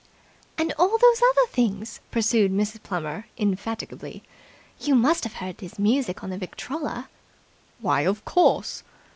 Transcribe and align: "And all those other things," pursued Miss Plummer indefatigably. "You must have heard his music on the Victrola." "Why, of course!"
"And 0.57 0.73
all 0.79 0.97
those 0.97 1.21
other 1.29 1.47
things," 1.51 1.99
pursued 2.09 2.51
Miss 2.51 2.75
Plummer 2.81 3.27
indefatigably. 3.37 4.23
"You 4.79 4.95
must 4.95 5.23
have 5.25 5.33
heard 5.33 5.61
his 5.61 5.77
music 5.77 6.23
on 6.23 6.31
the 6.31 6.39
Victrola." 6.39 7.07
"Why, 7.81 8.01
of 8.01 8.25
course!" 8.25 8.81